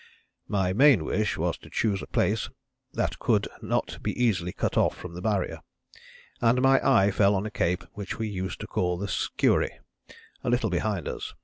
[0.47, 2.49] My main wish was to choose a place
[2.93, 5.59] that would not be easily cut off from the Barrier,
[6.41, 9.77] and my eye fell on a cape which we used to call the Skuary,
[10.43, 11.35] a little behind us.